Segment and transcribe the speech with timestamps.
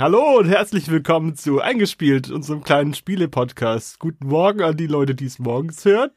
[0.00, 3.98] Hallo und herzlich willkommen zu Eingespielt, unserem kleinen Spiele-Podcast.
[3.98, 6.08] Guten Morgen an die Leute, die es morgens hören.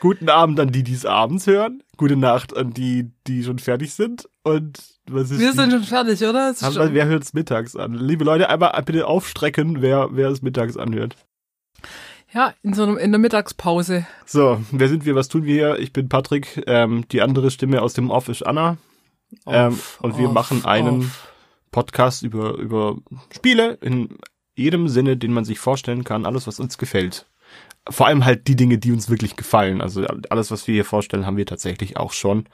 [0.00, 1.82] Guten Abend an die, die es abends hören.
[1.98, 4.30] Gute Nacht an die, die schon fertig sind.
[4.44, 4.78] Und
[5.10, 6.54] was ist Wir die- sind schon fertig, oder?
[6.58, 7.92] Haben- schon- Wer hört es mittags an?
[7.92, 11.14] Liebe Leute, einmal bitte aufstrecken, wer, wer es mittags anhört.
[12.32, 14.06] Ja, in so einem, in der Mittagspause.
[14.24, 15.78] So, wer sind wir, was tun wir hier?
[15.80, 18.78] Ich bin Patrick, ähm, die andere Stimme aus dem Off ist Anna.
[19.46, 21.28] Ähm, Off, und wir off, machen einen off.
[21.70, 22.96] Podcast über, über
[23.34, 24.18] Spiele in
[24.54, 27.26] jedem Sinne, den man sich vorstellen kann, alles, was uns gefällt.
[27.88, 29.80] Vor allem halt die Dinge, die uns wirklich gefallen.
[29.80, 32.48] Also alles, was wir hier vorstellen, haben wir tatsächlich auch schon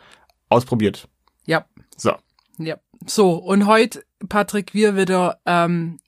[0.48, 1.08] ausprobiert.
[1.46, 1.64] Ja,
[1.96, 2.12] So,
[2.58, 2.76] ja.
[3.06, 5.98] So, und heute, Patrick, wir wieder, ähm,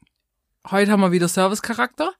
[0.71, 2.13] heute haben wir wieder Servicecharakter.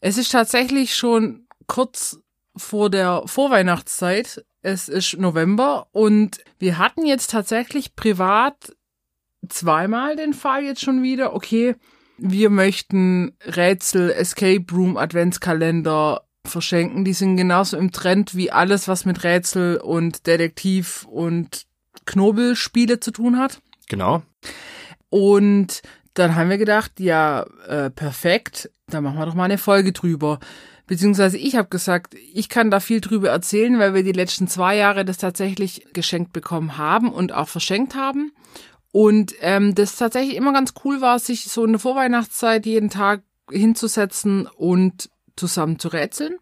[0.00, 2.20] Es ist tatsächlich schon kurz
[2.56, 4.44] vor der Vorweihnachtszeit.
[4.62, 8.74] Es ist November und wir hatten jetzt tatsächlich privat
[9.48, 11.34] zweimal den Fall jetzt schon wieder.
[11.34, 11.74] Okay,
[12.18, 17.04] wir möchten Rätsel, Escape Room, Adventskalender verschenken.
[17.04, 21.66] Die sind genauso im Trend wie alles, was mit Rätsel und Detektiv und
[22.06, 23.60] Knobelspiele zu tun hat.
[23.88, 24.22] genau.
[25.10, 25.82] Und
[26.14, 30.38] dann haben wir gedacht, ja, äh, perfekt, dann machen wir doch mal eine Folge drüber.
[30.86, 34.76] Beziehungsweise ich habe gesagt, ich kann da viel drüber erzählen, weil wir die letzten zwei
[34.76, 38.32] Jahre das tatsächlich geschenkt bekommen haben und auch verschenkt haben.
[38.98, 43.22] Und ähm, das tatsächlich immer ganz cool war, sich so in der Vorweihnachtszeit jeden Tag
[43.48, 46.34] hinzusetzen und zusammen zu rätseln.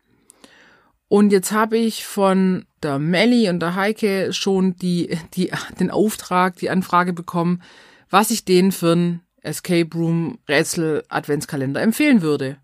[1.06, 6.56] Und jetzt habe ich von der Melli und der Heike schon die, die, den Auftrag,
[6.56, 7.60] die Anfrage bekommen,
[8.08, 12.56] was ich denen für einen Escape Room Rätsel Adventskalender empfehlen würde.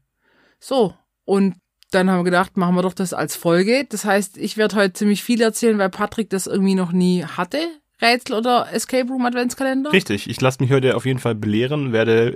[0.58, 0.94] So,
[1.26, 1.56] und
[1.90, 3.84] dann haben wir gedacht, machen wir doch das als Folge.
[3.90, 7.58] Das heißt, ich werde heute ziemlich viel erzählen, weil Patrick das irgendwie noch nie hatte.
[8.02, 9.92] Rätsel oder Escape Room Adventskalender.
[9.92, 12.34] Richtig, ich lasse mich heute auf jeden Fall belehren, werde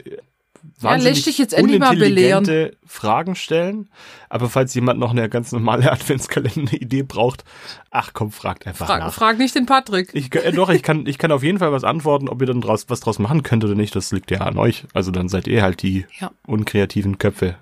[0.81, 3.89] wahnsinnig dich jetzt endlich mal unintelligente Fragen stellen.
[4.29, 7.45] Aber falls jemand noch eine ganz normale Adventskalender-Idee braucht,
[7.91, 9.13] ach komm, fragt einfach Frag, nach.
[9.13, 10.11] frag nicht den Patrick.
[10.13, 12.61] Ich, äh, doch, ich kann, ich kann auf jeden Fall was antworten, ob ihr dann
[12.61, 14.85] draus, was draus machen könnt oder nicht, das liegt ja an euch.
[14.95, 16.31] Also dann seid ihr halt die Ja.
[16.47, 17.57] unkreativen Köpfe.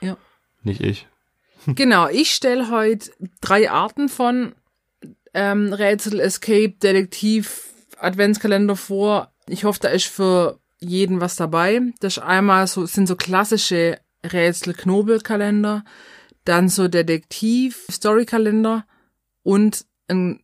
[0.00, 0.16] Ja.
[0.62, 1.06] Nicht ich.
[1.66, 3.10] Genau, ich stelle heute
[3.42, 4.52] drei Arten von
[5.34, 9.32] ähm, Rätsel, Escape, Detektiv, Adventskalender vor.
[9.46, 11.80] Ich hoffe, da ist für jeden was dabei.
[12.00, 15.84] Das ist einmal so, sind so klassische Rätsel-Knobelkalender,
[16.44, 18.86] dann so Detektiv-Story-Kalender
[19.42, 20.42] und einen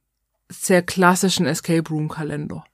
[0.48, 2.64] sehr klassischen Escape Room-Kalender.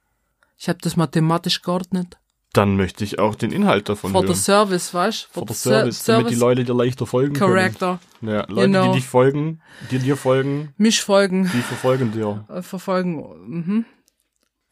[0.58, 2.18] Ich habe das mathematisch geordnet.
[2.54, 4.36] Dann möchte ich auch den Inhalt davon For the hören.
[4.36, 7.98] service, weißt For the Ser- Service, damit die Leute dir leichter folgen Character.
[8.20, 8.34] können.
[8.34, 8.92] Ja, Leute, know.
[8.92, 12.44] die dich folgen, die dir folgen, Mich folgen, die verfolgen dir.
[12.50, 13.24] äh, verfolgen.
[13.46, 13.84] Mhm.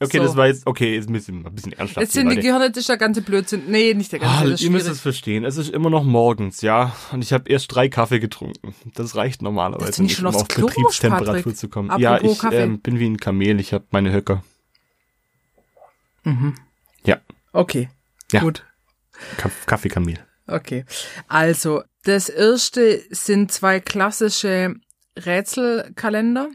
[0.02, 0.22] Okay, So.
[0.24, 2.00] das war jetzt, okay, jetzt ein bisschen, ein bisschen ernsthaft.
[2.02, 2.36] Jetzt sind die.
[2.36, 3.64] Gehirne, das ist der ganze Blödsinn.
[3.68, 4.34] Nee, nicht der ganze.
[4.38, 5.44] Ah, das ist ihr müsst es verstehen.
[5.44, 6.94] Es ist immer noch morgens, ja.
[7.12, 8.74] Und ich habe erst drei Kaffee getrunken.
[8.94, 11.56] Das reicht normalerweise Dass du nicht um auf Klo Betriebstemperatur Patrick.
[11.56, 11.90] zu kommen.
[11.90, 13.58] Apropos ja, ich ähm, bin wie ein Kamel.
[13.60, 14.42] Ich habe meine Höcker.
[16.24, 16.32] Ja,
[17.52, 17.88] Okay.
[18.32, 18.40] Ja.
[18.40, 18.64] Gut.
[19.36, 20.18] Kaff Kaffeekamel.
[20.46, 20.84] Okay.
[21.28, 24.74] Also, das erste sind zwei klassische
[25.16, 26.48] Rätselkalender.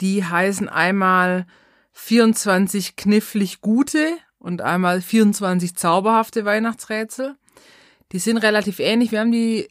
[0.00, 1.46] Die heißen einmal
[1.92, 7.36] 24 knifflig gute und einmal 24 zauberhafte Weihnachtsrätsel.
[8.12, 9.12] Die sind relativ ähnlich.
[9.12, 9.68] Wir haben die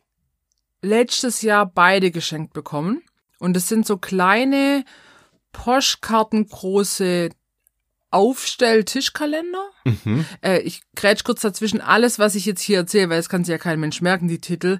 [0.82, 3.02] letztes Jahr beide geschenkt bekommen.
[3.40, 4.84] Und es sind so kleine,
[5.52, 7.30] postkartengroße
[8.16, 9.70] Aufstell-Tischkalender.
[9.84, 10.26] Mhm.
[10.42, 11.82] Äh, ich grätsch kurz dazwischen.
[11.82, 14.40] Alles, was ich jetzt hier erzähle, weil es kann sich ja kein Mensch merken, die
[14.40, 14.80] Titel,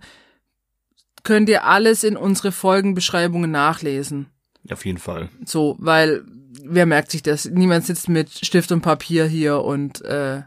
[1.24, 4.28] könnt ihr alles in unsere Folgenbeschreibungen nachlesen.
[4.72, 5.28] Auf jeden Fall.
[5.44, 6.24] So, weil
[6.64, 7.44] wer merkt sich das?
[7.44, 10.44] Niemand sitzt mit Stift und Papier hier und äh,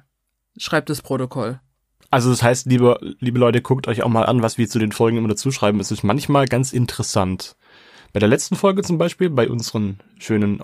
[0.56, 1.60] schreibt das Protokoll.
[2.10, 4.93] Also das heißt, liebe, liebe Leute, guckt euch auch mal an, was wir zu den
[4.93, 5.78] Folgen immer dazu schreiben.
[5.78, 7.55] Es ist manchmal ganz interessant.
[8.15, 10.62] Bei der letzten Folge zum Beispiel, bei unseren schönen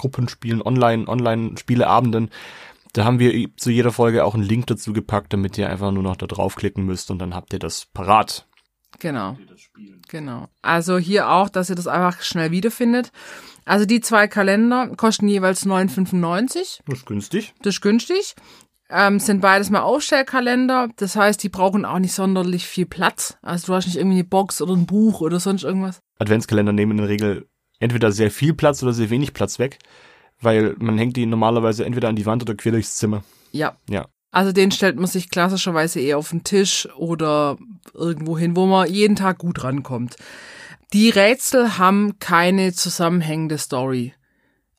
[0.00, 2.30] Online-Gruppenspielen, Online, Online-Spieleabenden,
[2.92, 6.02] da haben wir zu jeder Folge auch einen Link dazu gepackt, damit ihr einfach nur
[6.02, 8.48] noch da draufklicken müsst und dann habt ihr das parat.
[8.98, 9.38] Genau.
[10.08, 10.48] Genau.
[10.62, 13.12] Also hier auch, dass ihr das einfach schnell wiederfindet.
[13.64, 16.80] Also die zwei Kalender kosten jeweils 9,95.
[16.84, 17.54] Das ist günstig.
[17.62, 18.34] Das ist günstig.
[18.88, 20.88] Ähm, sind beides mal Aufstellkalender.
[20.96, 23.38] Das heißt, die brauchen auch nicht sonderlich viel Platz.
[23.40, 26.00] Also du hast nicht irgendwie eine Box oder ein Buch oder sonst irgendwas.
[26.18, 27.46] Adventskalender nehmen in der Regel
[27.80, 29.78] entweder sehr viel Platz oder sehr wenig Platz weg,
[30.40, 33.24] weil man hängt die normalerweise entweder an die Wand oder quer durchs Zimmer.
[33.50, 33.76] Ja.
[33.88, 34.06] Ja.
[34.30, 37.58] Also den stellt man sich klassischerweise eher auf den Tisch oder
[37.94, 40.14] irgendwo hin, wo man jeden Tag gut rankommt.
[40.92, 44.14] Die Rätsel haben keine zusammenhängende Story.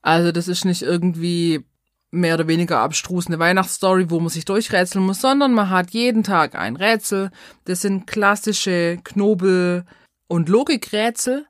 [0.01, 1.65] Also das ist nicht irgendwie
[2.11, 6.23] mehr oder weniger abstrus eine Weihnachtsstory, wo man sich durchrätseln muss, sondern man hat jeden
[6.23, 7.31] Tag ein Rätsel.
[7.65, 9.85] Das sind klassische Knobel-
[10.27, 11.45] und Logikrätsel.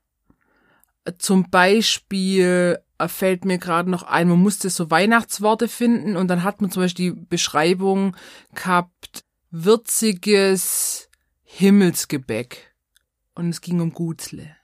[1.17, 6.43] Zum Beispiel äh, fällt mir gerade noch ein, man musste so Weihnachtsworte finden und dann
[6.43, 8.15] hat man zum Beispiel die Beschreibung
[8.53, 11.09] gehabt, würziges
[11.43, 12.73] Himmelsgebäck.
[13.33, 14.55] Und es ging um Gutzle.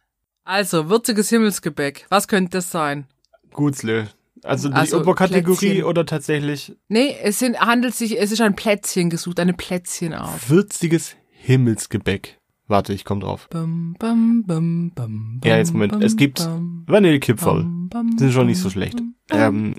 [0.44, 2.06] Also, würziges Himmelsgebäck.
[2.10, 3.08] Was könnte das sein?
[3.52, 4.10] Gutzle.
[4.44, 9.10] Also die Also Oberkategorie oder tatsächlich Nee, es sind, handelt sich, es ist ein Plätzchen
[9.10, 10.50] gesucht, eine Plätzchenart.
[10.50, 12.40] würziges Himmelsgebäck.
[12.68, 13.48] Warte, ich komm drauf.
[13.50, 15.94] Bum, bum, bum, bum, Ja, jetzt Moment.
[15.94, 16.48] bum, Es gibt
[16.88, 17.66] Vanillekipferl.
[18.18, 18.98] Sind schon nicht so schlecht.
[18.98, 19.76] bum, Ähm,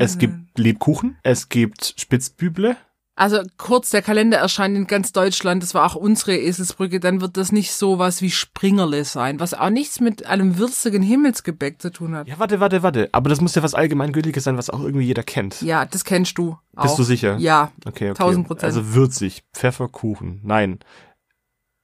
[0.00, 2.76] es gibt Lebkuchen, es gibt Spitzbüble.
[3.18, 7.38] Also kurz, der Kalender erscheint in ganz Deutschland, das war auch unsere Eselsbrücke, dann wird
[7.38, 11.90] das nicht so was wie Springerle sein, was auch nichts mit einem würzigen Himmelsgebäck zu
[11.90, 12.28] tun hat.
[12.28, 13.08] Ja, warte, warte, warte.
[13.12, 15.62] Aber das muss ja was Allgemeingültiges sein, was auch irgendwie jeder kennt.
[15.62, 16.82] Ja, das kennst du auch.
[16.82, 17.38] Bist du sicher?
[17.38, 17.72] Ja.
[17.86, 18.22] Okay, okay.
[18.22, 18.64] 1000 Prozent.
[18.64, 20.40] Also würzig, Pfefferkuchen.
[20.42, 20.78] Nein.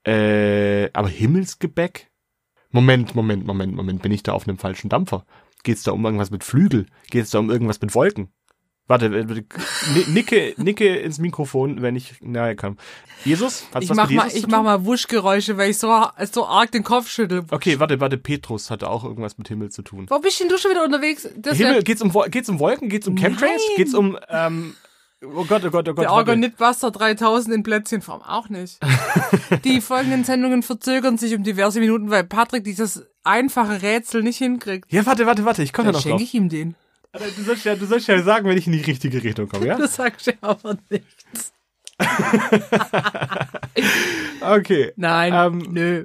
[0.07, 2.11] Äh, aber Himmelsgebäck?
[2.71, 4.03] Moment, Moment, Moment, Moment.
[4.03, 5.25] Bin ich da auf einem falschen Dampfer?
[5.63, 6.87] Geht's da um irgendwas mit Flügel?
[7.11, 8.29] Geht's da um irgendwas mit Wolken?
[8.89, 9.25] Warte, äh,
[9.95, 12.79] ni- nicke, nicke ins Mikrofon, wenn ich nahe kam.
[13.25, 13.65] Jesus?
[13.73, 16.05] Hat's Ich was mach mit mal, Jesus ich zu mach mal Wuschgeräusche, weil ich so,
[16.33, 17.45] so arg den Kopf schüttel.
[17.51, 18.19] Okay, warte, warte.
[18.19, 20.07] Petrus hatte auch irgendwas mit Himmel zu tun.
[20.11, 21.29] Wo bist denn du schon wieder unterwegs?
[21.37, 22.89] Das Himmel, geht's um, geht's um Wolken?
[22.89, 23.63] Geht's um Chemtrails?
[23.69, 23.77] Nein.
[23.77, 24.75] Geht's um, ähm,
[25.25, 26.05] oh Gott, oh Gott, oh Gott.
[26.05, 26.13] Der.
[26.13, 28.79] Organitbuster 3000 in Plätzchenform auch nicht.
[29.65, 34.93] Die folgenden Sendungen verzögern sich um diverse Minuten, weil Patrick dieses einfache Rätsel nicht hinkriegt.
[34.93, 35.63] Ja, warte, warte, warte.
[35.63, 36.11] Ich komme Dann noch drauf.
[36.11, 36.75] schenke ich ihm den.
[37.13, 39.77] Du sollst, ja, du sollst ja sagen, wenn ich in die richtige Richtung komme, ja?
[39.79, 41.53] Das sagst du aber nichts.
[44.41, 44.93] Okay.
[44.97, 46.05] Nein, Ähm, nö.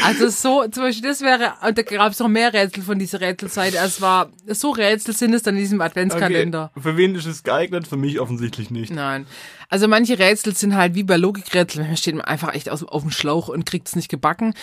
[0.03, 3.21] Also so, zum Beispiel, das wäre, und da gab es noch mehr Rätsel von dieser
[3.21, 3.77] Rätselseite.
[3.77, 6.71] Es war, so Rätsel sind es dann in diesem Adventskalender.
[6.75, 6.81] Okay.
[6.81, 7.87] Für wen ist es geeignet?
[7.87, 8.91] Für mich offensichtlich nicht.
[8.91, 9.27] Nein.
[9.69, 13.11] Also manche Rätsel sind halt wie bei Logikrätseln, man steht einfach echt auf, auf dem
[13.11, 14.53] Schlauch und kriegt es nicht gebacken.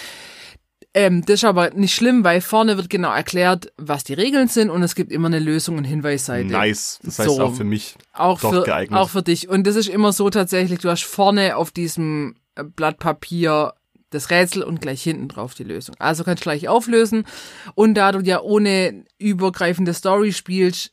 [0.97, 4.71] Ähm, das ist aber nicht schlimm, weil vorne wird genau erklärt, was die Regeln sind
[4.71, 6.47] und es gibt immer eine Lösung und Hinweisseite.
[6.53, 7.01] Nice.
[7.03, 7.43] Das heißt So.
[7.43, 7.97] auch für mich.
[8.13, 8.99] auch Doch für, geeignet.
[8.99, 9.49] auch für dich.
[9.49, 13.75] Und das ist immer so tatsächlich, du hast vorne auf diesem äh, Blatt Papier
[14.11, 15.97] das Rätsel und gleich hinten drauf die Lösung.
[15.99, 17.25] Also kannst du gleich auflösen.
[17.75, 20.93] Und da du ja ohne übergreifende Story spielst,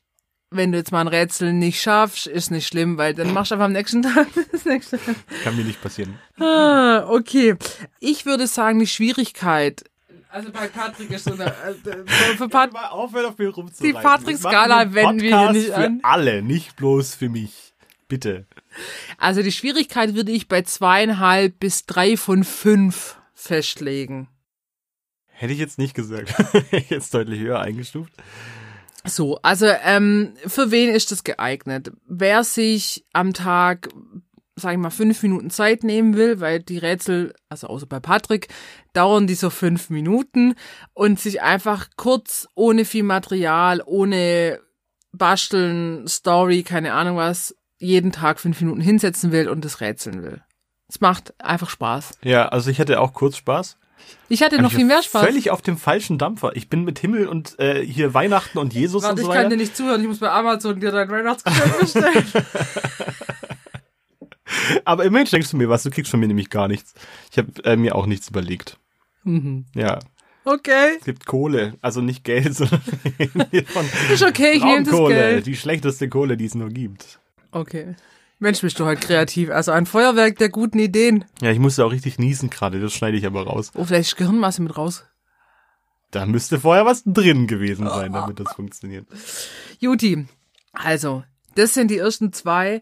[0.49, 3.55] wenn du jetzt mal ein Rätsel nicht schaffst, ist nicht schlimm, weil dann machst du
[3.55, 4.99] einfach am nächsten Tag das nächste.
[5.43, 6.15] Kann mir nicht passieren.
[6.39, 7.55] Ah, okay.
[7.99, 9.83] Ich würde sagen, die Schwierigkeit.
[10.31, 11.45] Also bei Patrick ist so eine,
[11.85, 13.85] äh, für, Pat Mal aufhören, auf mir rumzureiten.
[13.85, 15.99] Die Patrick-Skala wenden wir hier nicht an.
[15.99, 17.73] Für alle, nicht bloß für mich.
[18.07, 18.45] Bitte.
[19.17, 24.29] Also die Schwierigkeit würde ich bei zweieinhalb bis drei von fünf festlegen.
[25.27, 26.37] Hätte ich jetzt nicht gesagt.
[26.53, 28.13] Hätte ich jetzt deutlich höher eingestuft.
[29.03, 31.91] So, also ähm, für wen ist das geeignet?
[32.05, 33.89] Wer sich am Tag,
[34.61, 38.47] sag ich mal, fünf Minuten Zeit nehmen will, weil die Rätsel, also außer bei Patrick,
[38.93, 40.55] dauern die so fünf Minuten
[40.93, 44.59] und sich einfach kurz, ohne viel Material, ohne
[45.11, 50.41] Basteln, Story, keine Ahnung was, jeden Tag fünf Minuten hinsetzen will und das rätseln will.
[50.87, 52.19] Es macht einfach Spaß.
[52.23, 53.77] Ja, also ich hatte auch kurz Spaß.
[54.29, 55.23] Ich hatte noch Ich viel mehr Spaß.
[55.23, 56.55] Völlig auf dem falschen Dampfer.
[56.55, 59.39] Ich bin mit Himmel und äh, hier Weihnachten und Jesus Warte, und ich so kann
[59.39, 59.49] weiter.
[59.49, 60.01] dir nicht zuhören.
[60.01, 62.25] Ich muss bei Amazon dir dein Weihnachtsgeschenk bestellen.
[64.85, 65.83] Aber immerhin schenkst du mir was.
[65.83, 66.93] Du kriegst von mir nämlich gar nichts.
[67.31, 68.77] Ich habe äh, mir auch nichts überlegt.
[69.23, 69.65] Mhm.
[69.75, 69.99] Ja,
[70.43, 70.95] Okay.
[70.99, 71.75] es gibt Kohle.
[71.81, 74.95] Also nicht Geld, sondern von Ist okay, ich nehme das.
[75.07, 75.45] Geld.
[75.45, 77.19] Die schlechteste Kohle, die es nur gibt.
[77.51, 77.95] Okay.
[78.39, 79.51] Mensch, bist du halt kreativ.
[79.51, 81.25] Also ein Feuerwerk der guten Ideen.
[81.41, 82.79] Ja, ich musste auch richtig niesen gerade.
[82.79, 83.71] Das schneide ich aber raus.
[83.75, 85.05] Oh, vielleicht ist Gehirnmasse mit raus.
[86.09, 89.05] Da müsste vorher was drin gewesen sein, damit das funktioniert.
[89.79, 90.25] Juti.
[90.73, 91.23] Also,
[91.55, 92.81] das sind die ersten zwei.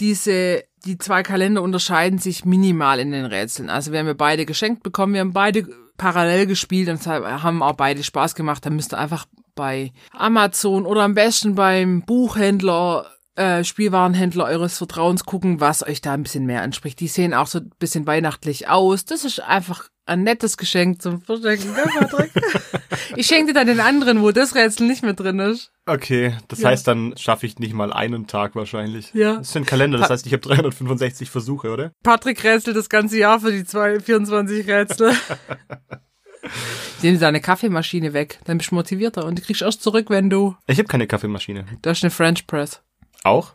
[0.00, 3.70] Diese, die zwei Kalender unterscheiden sich minimal in den Rätseln.
[3.70, 7.74] Also wir haben ja beide geschenkt bekommen, wir haben beide parallel gespielt und haben auch
[7.74, 8.64] beide Spaß gemacht.
[8.64, 13.10] Da müsst ihr einfach bei Amazon oder am besten beim Buchhändler,
[13.40, 17.00] äh, Spielwarenhändler eures Vertrauens gucken, was euch da ein bisschen mehr anspricht.
[17.00, 19.04] Die sehen auch so ein bisschen weihnachtlich aus.
[19.06, 21.70] Das ist einfach ein nettes Geschenk zum Verschenken,
[23.16, 25.70] ich schenke dir dann den anderen, wo das Rätsel nicht mehr drin ist.
[25.86, 26.70] Okay, das Ja.
[26.70, 29.14] heißt, dann schaffe ich nicht mal einen Tag wahrscheinlich.
[29.14, 29.36] Ja.
[29.36, 31.92] Das ist ein Kalender, das heißt, ich habe 365 Versuche, oder?
[32.02, 35.12] Patrick rätselt das ganze Jahr für die zwei, 24 Rätsel.
[37.02, 40.28] Nimm deine Kaffeemaschine weg, dann bist du motivierter und die kriegst du erst zurück, wenn
[40.28, 40.56] du.
[40.66, 41.66] Ich habe keine Kaffeemaschine.
[41.82, 42.82] Da ist eine French Press.
[43.24, 43.54] Auch?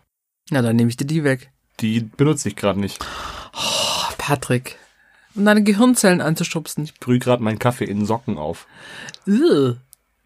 [0.50, 1.52] Na, dann nehme ich dir die weg.
[1.80, 3.04] Die benutze ich gerade nicht.
[3.54, 4.78] Oh, Patrick.
[5.36, 6.90] Um deine Gehirnzellen anzuschubsen.
[7.00, 8.68] Brühe gerade meinen Kaffee in Socken auf.
[9.28, 9.78] Ugh.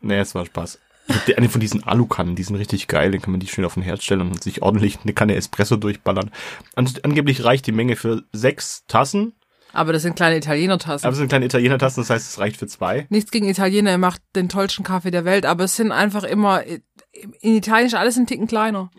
[0.01, 0.79] Nee, es war Spaß.
[1.27, 3.10] Ich eine von diesen Alukannen, die sind richtig geil.
[3.10, 5.75] Den kann man die schön auf den Herd stellen und sich ordentlich eine Kanne Espresso
[5.75, 6.29] durchballern.
[6.75, 9.34] An, angeblich reicht die Menge für sechs Tassen.
[9.72, 11.05] Aber das sind kleine Italiener-Tassen.
[11.05, 13.05] Aber es sind kleine Italiener-Tassen, das heißt, es reicht für zwei.
[13.10, 16.63] Nichts gegen Italiener, ihr macht den tollsten Kaffee der Welt, aber es sind einfach immer,
[17.11, 18.91] in Italien ist alles ein Ticken kleiner.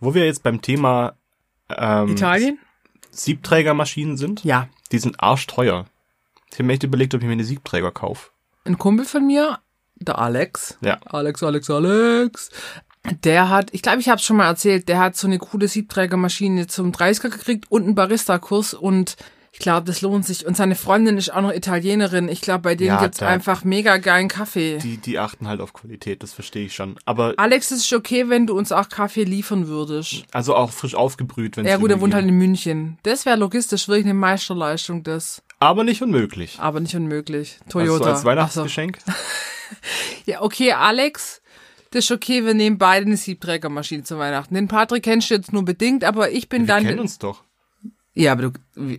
[0.00, 1.14] Wo wir jetzt beim Thema
[1.68, 2.58] ähm, Italien?
[3.10, 4.68] Siebträgermaschinen sind, Ja.
[4.92, 5.86] die sind arschteuer.
[6.50, 8.30] Ich habe mir echt überlegt, ob ich mir eine Siebträger kaufe.
[8.64, 9.58] ein Kumpel von mir,
[9.96, 10.78] der Alex.
[10.80, 10.98] Ja.
[11.06, 12.50] Alex, Alex, Alex.
[13.24, 15.68] Der hat, ich glaube, ich habe es schon mal erzählt, der hat so eine coole
[15.68, 19.16] Siebträgermaschine zum 30er gekriegt und einen Barista-Kurs und
[19.52, 20.46] ich glaube, das lohnt sich.
[20.46, 22.28] Und seine Freundin ist auch noch Italienerin.
[22.28, 24.78] Ich glaube, bei denen Ja, gibt's da- einfach mega geilen Kaffee.
[24.78, 26.96] Die, die achten halt auf Qualität, das verstehe ich schon.
[27.04, 30.24] Aber Alex, es ist okay, wenn du uns auch Kaffee liefern würdest.
[30.32, 32.98] also auch frisch aufgebrüht, wenn Ja gut, er wohnt halt in München.
[33.02, 35.42] Das wäre logistisch wirklich eine Meisterleistung, das.
[35.58, 36.56] Aber nicht unmöglich.
[36.60, 37.58] Aber nicht unmöglich.
[37.66, 38.04] Also Toyota.
[38.10, 38.26] als Ach so.
[38.28, 38.98] Weihnachtsgeschenk.
[40.26, 41.40] Ja, okay, Alex,
[41.92, 44.54] das ist okay, wir nehmen beide eine Siebträgermaschine zu Weihnachten.
[44.54, 46.84] Den Patrick kennst du jetzt nur bedingt, aber ich bin Wir dann.
[46.84, 47.44] kennen uns doch.
[48.20, 48.52] Ja, aber du,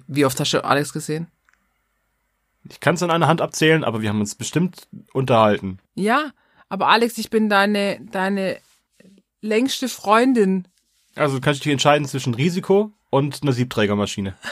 [0.08, 1.28] wie, oft hast du Alex gesehen?
[2.68, 5.78] Ich kann es an einer Hand abzählen, aber wir haben uns bestimmt unterhalten.
[5.94, 6.32] Ja,
[6.70, 8.58] aber Alex, ich bin deine, deine
[9.42, 10.68] längste Freundin.
[11.14, 14.36] Also du kannst dich entscheiden zwischen Risiko und einer Siebträgermaschine.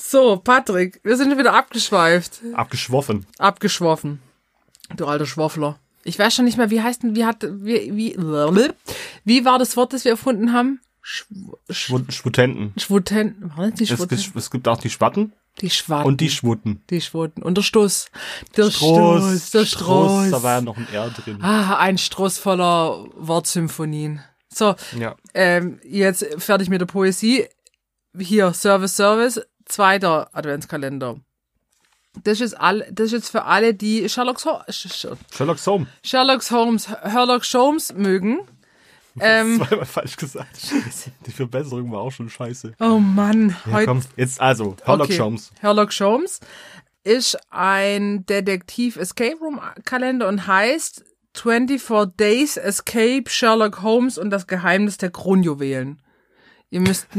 [0.00, 2.40] So, Patrick, wir sind wieder abgeschweift.
[2.54, 3.26] Abgeschwoffen.
[3.36, 4.22] Abgeschwoffen.
[4.96, 5.78] Du alter Schwoffler.
[6.04, 8.16] Ich weiß schon nicht mehr, wie heißt denn, wie hat, wie, wie,
[9.24, 10.80] wie war das Wort, das wir erfunden haben?
[11.02, 11.34] Schw,
[11.70, 12.72] Schw, Schwut- Schwutenten.
[12.78, 14.14] Schwuten, war das die Es, Schwuten?
[14.14, 16.06] es, es gibt auch die Schwatten Die Schwatten.
[16.06, 16.82] und die Schwutten.
[16.90, 17.42] Die Schwuten.
[17.42, 18.06] Und der Stoß.
[18.56, 19.50] Der Stoß.
[19.52, 20.30] Der Stoß.
[20.30, 21.42] Da war ja noch ein R drin.
[21.42, 24.20] Ah, ein Stroß voller Wortsymphonien.
[24.52, 25.14] So, Ja.
[25.34, 27.46] ähm, jetzt fertig mit der Poesie.
[28.18, 31.20] Hier, Service, Service, zweiter Adventskalender.
[32.24, 35.88] Das ist, all, das ist jetzt für alle, die Sherlock, Ho Sherlock Holmes.
[36.02, 38.40] Sherlock Holmes, Sherlock Holmes mögen.
[39.22, 40.56] Ähm, Zweimal falsch gesagt.
[40.58, 41.10] Scheiße.
[41.26, 42.74] Die Verbesserung war auch schon scheiße.
[42.80, 45.18] oh Mann, Ja, heute komm, jetzt also, Sherlock Okay.
[45.20, 45.50] Holmes.
[45.60, 46.40] Sherlock Holmes
[47.04, 51.04] ist ein Detektiv-Escape Room-Kalender und heißt
[51.36, 56.02] 24 Days Escape Sherlock Holmes und das Geheimnis der Kronjuwelen.
[56.70, 57.06] Ihr müsst,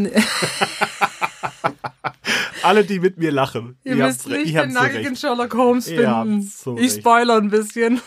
[2.61, 3.77] Alle, die mit mir lachen.
[3.83, 5.15] ihr ihr müsst nicht den nackigen.
[5.15, 6.41] Sherlock Holmes finden.
[6.43, 8.01] so ich spoiler ein bisschen.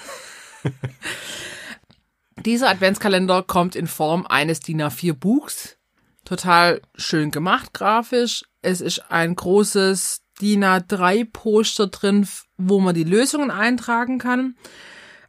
[2.44, 5.76] Dieser Adventskalender kommt in Form eines DIN A4 Buchs.
[6.25, 8.44] Total schön gemacht grafisch.
[8.62, 14.56] Es ist ein großes DIN A3 Poster drin, wo man die Lösungen eintragen kann.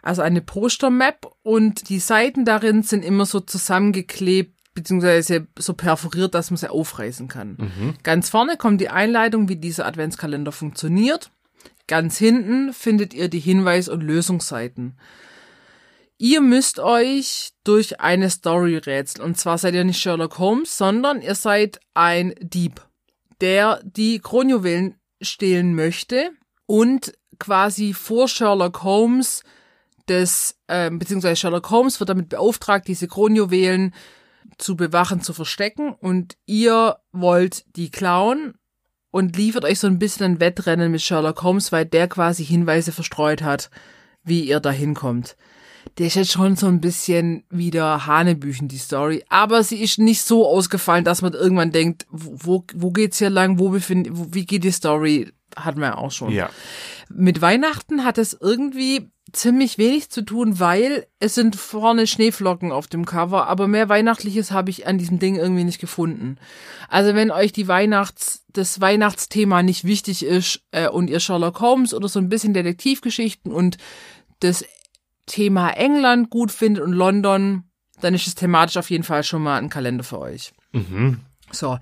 [0.02, 6.50] Also eine Poster-Map und die Seiten darin sind immer so zusammengeklebt beziehungsweise so perforiert, dass
[6.50, 7.58] man sie aufreißen kann.
[8.04, 11.32] Ganz vorne kommt die Einleitung, wie dieser Adventskalender funktioniert.
[11.88, 14.98] Ganz hinten findet ihr die Hinweis- und Lösungsseiten.
[16.18, 19.26] Ihr müsst euch durch eine Story rätseln.
[19.26, 22.82] Und zwar seid ihr nicht Sherlock Holmes, sondern ihr seid ein Dieb,
[23.42, 26.32] der die Kronjuwelen stehlen möchte
[26.66, 29.44] und quasi vor Sherlock Holmes
[30.06, 33.94] das, ähm, beziehungsweise Sherlock Holmes wird damit beauftragt, diese Kronjuwelen
[34.58, 38.56] zu bewachen, zu verstecken und ihr wollt die klauen
[39.12, 42.92] und liefert euch so ein bisschen ein Wettrennen mit Sherlock Holmes, weil der quasi Hinweise
[42.92, 43.70] verstreut hat,
[44.24, 45.38] wie ihr da hinkommt.
[45.98, 49.24] Der ist jetzt schon so ein bisschen wieder Hanebüchen, die Story.
[49.30, 53.60] Aber sie ist nicht so ausgefallen, dass man irgendwann denkt, wo, wo geht's hier lang,
[53.60, 55.32] wo befind, wo, wie geht die Story?
[55.56, 56.32] Hatten wir auch schon.
[56.32, 56.50] Ja.
[57.10, 62.88] Mit Weihnachten hat es irgendwie ziemlich wenig zu tun, weil es sind vorne Schneeflocken auf
[62.88, 66.38] dem Cover, aber mehr Weihnachtliches habe ich an diesem Ding irgendwie nicht gefunden.
[66.88, 71.94] Also wenn euch die Weihnachts, das Weihnachtsthema nicht wichtig ist äh, und ihr Sherlock Holmes
[71.94, 73.78] oder so ein bisschen Detektivgeschichten und
[74.40, 74.64] das
[75.26, 77.64] Thema England gut findet und London,
[78.02, 80.54] dann ist es thematisch auf jeden Fall schon mal ein Kalender für euch.
[80.72, 81.20] Mhm.
[81.52, 81.78] So.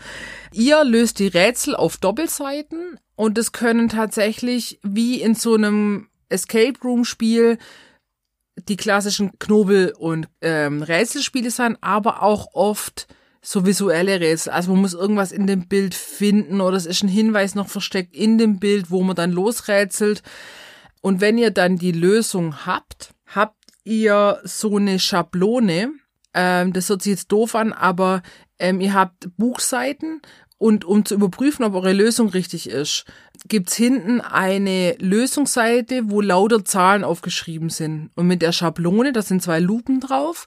[0.54, 6.80] Ihr löst die Rätsel auf Doppelseiten und es können tatsächlich wie in so einem Escape
[6.84, 7.58] Room Spiel
[8.68, 13.08] die klassischen Knobel- und ähm, Rätselspiele sein, aber auch oft
[13.42, 14.52] so visuelle Rätsel.
[14.52, 18.14] Also man muss irgendwas in dem Bild finden oder es ist ein Hinweis noch versteckt
[18.16, 20.22] in dem Bild, wo man dann losrätselt.
[21.02, 23.14] Und wenn ihr dann die Lösung habt, habt
[23.84, 25.92] ihr so eine Schablone.
[26.34, 28.22] Ähm, das hört sich jetzt doof an, aber
[28.60, 30.22] ähm, ihr habt Buchseiten
[30.62, 33.06] und um zu überprüfen, ob eure Lösung richtig ist,
[33.48, 38.12] gibt's hinten eine Lösungsseite, wo lauter Zahlen aufgeschrieben sind.
[38.14, 40.46] Und mit der Schablone, da sind zwei Lupen drauf.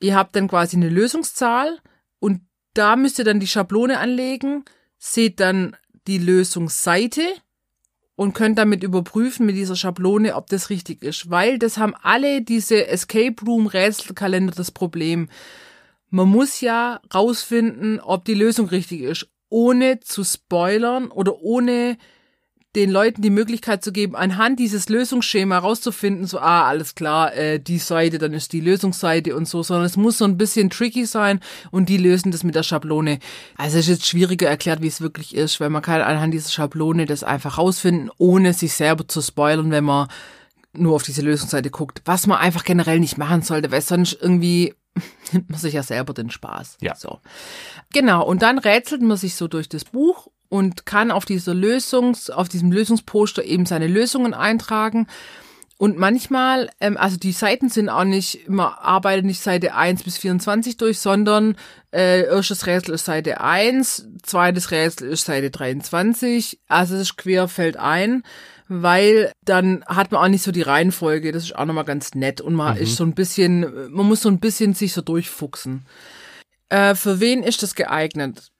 [0.00, 1.78] Ihr habt dann quasi eine Lösungszahl
[2.18, 2.40] und
[2.74, 4.64] da müsst ihr dann die Schablone anlegen,
[4.98, 5.76] seht dann
[6.08, 7.22] die Lösungsseite
[8.16, 11.30] und könnt damit überprüfen mit dieser Schablone, ob das richtig ist.
[11.30, 15.28] Weil das haben alle diese Escape Room Rätselkalender das Problem.
[16.10, 21.98] Man muss ja rausfinden, ob die Lösung richtig ist, ohne zu spoilern oder ohne
[22.74, 27.60] den Leuten die Möglichkeit zu geben, anhand dieses Lösungsschema rauszufinden, so, ah, alles klar, äh,
[27.60, 31.06] die Seite, dann ist die Lösungsseite und so, sondern es muss so ein bisschen tricky
[31.06, 31.40] sein
[31.70, 33.20] und die lösen das mit der Schablone.
[33.56, 36.50] Also es ist jetzt schwieriger erklärt, wie es wirklich ist, weil man kann anhand dieser
[36.50, 40.08] Schablone das einfach rausfinden, ohne sich selber zu spoilern, wenn man
[40.72, 44.74] nur auf diese Lösungsseite guckt, was man einfach generell nicht machen sollte, weil sonst irgendwie
[45.32, 46.78] nimmt man sich ja selber den Spaß.
[46.80, 46.94] Ja.
[46.96, 47.20] So.
[47.92, 48.24] Genau.
[48.24, 52.48] Und dann rätselt man sich so durch das Buch und kann auf dieser Lösungs, auf
[52.48, 55.08] diesem Lösungsposter eben seine Lösungen eintragen.
[55.78, 60.16] Und manchmal, ähm, also die Seiten sind auch nicht, man arbeitet nicht Seite 1 bis
[60.16, 61.56] 24 durch, sondern
[61.90, 67.76] äh, erstes Rätsel ist Seite 1, zweites Rätsel ist Seite 23, also es ist querfeld
[67.76, 68.22] ein,
[68.68, 72.40] weil dann hat man auch nicht so die Reihenfolge, das ist auch nochmal ganz nett
[72.40, 72.80] und man Mhm.
[72.80, 75.84] ist so ein bisschen, man muss so ein bisschen sich so durchfuchsen.
[76.68, 78.52] Äh, für wen ist das geeignet?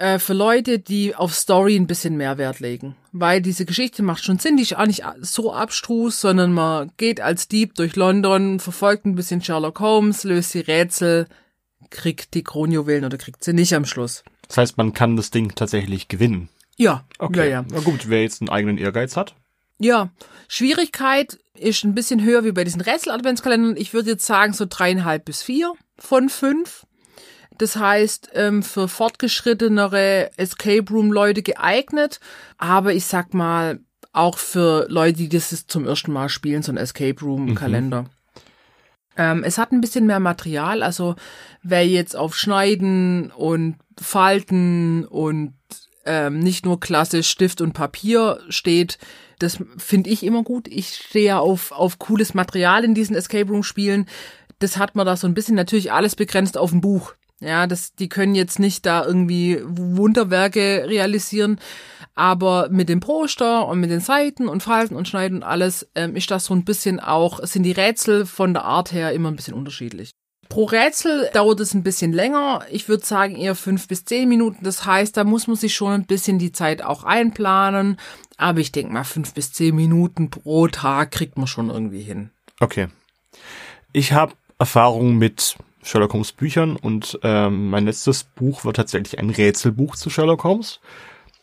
[0.00, 2.96] Äh, für Leute, die auf Story ein bisschen mehr Wert legen.
[3.12, 7.20] Weil diese Geschichte macht schon Sinn, die ist auch nicht so abstrus, sondern man geht
[7.20, 11.26] als Dieb durch London, verfolgt ein bisschen Sherlock Holmes, löst die Rätsel,
[11.90, 14.24] kriegt die Kronjuwelen oder kriegt sie nicht am Schluss.
[14.48, 16.48] Das heißt, man kann das Ding tatsächlich gewinnen.
[16.78, 17.40] Ja, Okay.
[17.40, 17.64] ja, ja.
[17.70, 19.34] Na gut, wer jetzt einen eigenen Ehrgeiz hat.
[19.78, 20.08] Ja,
[20.48, 23.76] Schwierigkeit ist ein bisschen höher wie bei diesen Rätsel-Adventskalendern.
[23.76, 26.86] Ich würde jetzt sagen so dreieinhalb bis vier von fünf.
[27.60, 32.18] Das heißt, ähm, für fortgeschrittenere Escape Room-Leute geeignet.
[32.56, 33.80] Aber ich sag mal,
[34.14, 38.06] auch für Leute, die das zum ersten Mal spielen, so ein Escape Room-Kalender.
[39.18, 41.16] Ähm, es hat ein bisschen mehr Material, also
[41.62, 45.52] wer jetzt auf Schneiden und Falten und
[46.06, 48.96] ähm, nicht nur klassisch Stift und Papier steht,
[49.38, 50.66] das finde ich immer gut.
[50.66, 54.06] Ich stehe ja auf, auf cooles Material in diesen Escape Room Spielen.
[54.60, 57.14] Das hat man da so ein bisschen natürlich alles begrenzt auf ein Buch.
[57.40, 61.58] Ja, das, die können jetzt nicht da irgendwie Wunderwerke realisieren,
[62.14, 66.16] aber mit dem Poster und mit den Seiten und Falten und Schneiden und alles ähm,
[66.16, 69.36] ist das so ein bisschen auch, sind die Rätsel von der Art her immer ein
[69.36, 70.10] bisschen unterschiedlich.
[70.50, 72.66] Pro Rätsel dauert es ein bisschen länger.
[72.70, 74.64] Ich würde sagen eher fünf bis zehn Minuten.
[74.64, 77.98] Das heißt, da muss man sich schon ein bisschen die Zeit auch einplanen.
[78.36, 82.30] Aber ich denke mal, fünf bis zehn Minuten pro Tag kriegt man schon irgendwie hin.
[82.58, 82.88] Okay.
[83.92, 89.30] Ich habe Erfahrung mit Sherlock Holmes Büchern und ähm, mein letztes Buch war tatsächlich ein
[89.30, 90.80] Rätselbuch zu Sherlock Holmes.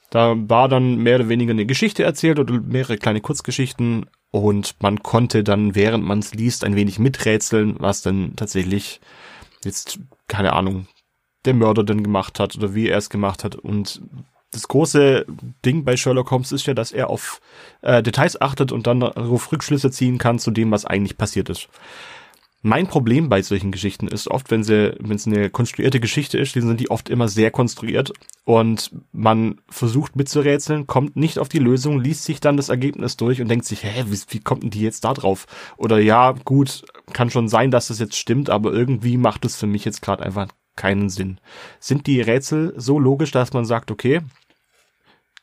[0.09, 5.03] Da war dann mehr oder weniger eine Geschichte erzählt oder mehrere kleine Kurzgeschichten und man
[5.03, 9.01] konnte dann, während man es liest, ein wenig miträtseln, was dann tatsächlich
[9.63, 10.87] jetzt, keine Ahnung,
[11.45, 13.55] der Mörder denn gemacht hat oder wie er es gemacht hat.
[13.55, 14.01] Und
[14.51, 15.25] das große
[15.65, 17.41] Ding bei Sherlock Holmes ist ja, dass er auf
[17.81, 21.69] äh, Details achtet und dann darauf Rückschlüsse ziehen kann zu dem, was eigentlich passiert ist.
[22.63, 26.55] Mein Problem bei solchen Geschichten ist oft, wenn sie, wenn es eine konstruierte Geschichte ist,
[26.55, 28.13] dann sind die oft immer sehr konstruiert
[28.45, 33.41] und man versucht mitzurätseln, kommt nicht auf die Lösung, liest sich dann das Ergebnis durch
[33.41, 35.45] und denkt sich, hä, wie, wie kommt denn die jetzt da drauf?
[35.77, 39.67] Oder ja, gut, kann schon sein, dass das jetzt stimmt, aber irgendwie macht es für
[39.67, 41.39] mich jetzt gerade einfach keinen Sinn.
[41.79, 44.21] Sind die Rätsel so logisch, dass man sagt, okay,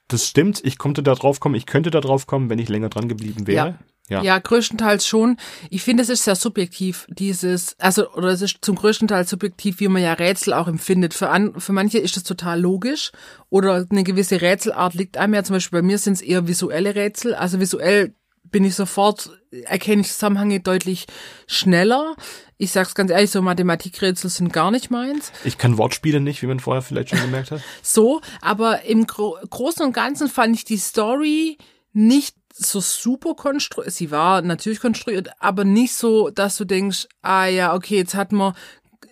[0.08, 2.88] das stimmt, ich konnte da drauf kommen, ich könnte da drauf kommen, wenn ich länger
[2.88, 3.68] dran geblieben wäre?
[3.68, 3.78] Ja.
[4.10, 4.22] Ja.
[4.22, 5.38] ja, größtenteils schon.
[5.70, 9.80] Ich finde, es ist sehr subjektiv, dieses, also, oder es ist zum größten Teil subjektiv,
[9.80, 11.14] wie man ja Rätsel auch empfindet.
[11.14, 13.12] Für, an, für manche ist das total logisch
[13.48, 15.42] oder eine gewisse Rätselart liegt einem ja.
[15.42, 17.34] Zum Beispiel bei mir sind es eher visuelle Rätsel.
[17.34, 21.06] Also visuell bin ich sofort, erkenne ich Zusammenhänge deutlich
[21.46, 22.14] schneller.
[22.58, 25.32] Ich sag's ganz ehrlich, so Mathematikrätsel sind gar nicht meins.
[25.44, 27.62] Ich kann Wortspiele nicht, wie man vorher vielleicht schon gemerkt hat.
[27.82, 31.56] so, aber im Gro Großen und Ganzen fand ich die Story
[31.92, 33.92] nicht so super konstruiert.
[33.92, 38.32] Sie war natürlich konstruiert, aber nicht so, dass du denkst, ah ja, okay, jetzt hat
[38.32, 38.54] man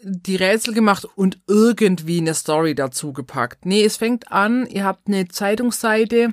[0.02, 3.66] die Rätsel gemacht und irgendwie eine Story dazu gepackt.
[3.66, 6.32] Nee, es fängt an, ihr habt eine Zeitungsseite,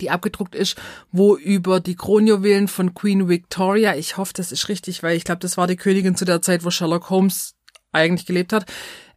[0.00, 0.76] die abgedruckt ist,
[1.12, 5.40] wo über die Kronjuwelen von Queen Victoria, ich hoffe, das ist richtig, weil ich glaube,
[5.40, 7.54] das war die Königin zu der Zeit, wo Sherlock Holmes
[7.92, 8.66] eigentlich gelebt hat,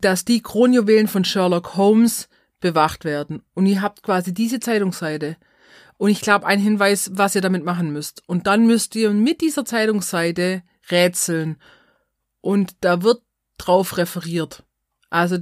[0.01, 2.27] dass die Kronjuwelen von Sherlock Holmes
[2.59, 3.43] bewacht werden.
[3.53, 5.37] Und ihr habt quasi diese Zeitungsseite.
[5.97, 8.23] Und ich glaube, ein Hinweis, was ihr damit machen müsst.
[8.27, 11.57] Und dann müsst ihr mit dieser Zeitungsseite rätseln.
[12.41, 13.21] Und da wird
[13.57, 14.63] drauf referiert.
[15.09, 15.37] Also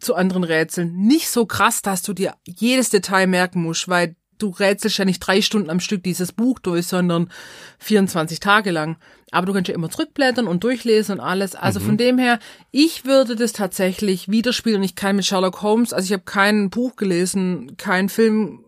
[0.00, 0.96] zu anderen Rätseln.
[0.96, 5.20] Nicht so krass, dass du dir jedes Detail merken musst, weil du rätselst ja nicht
[5.20, 7.30] drei Stunden am Stück dieses Buch durch, sondern
[7.78, 8.96] 24 Tage lang.
[9.30, 11.54] Aber du kannst ja immer zurückblättern und durchlesen und alles.
[11.54, 11.84] Also mhm.
[11.84, 12.38] von dem her,
[12.70, 14.82] ich würde das tatsächlich widerspielen.
[14.82, 18.61] Ich kann mit Sherlock Holmes, also ich habe kein Buch gelesen, keinen Film